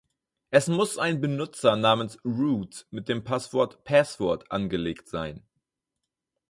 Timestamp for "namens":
1.75-2.17